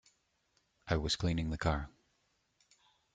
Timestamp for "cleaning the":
1.15-1.59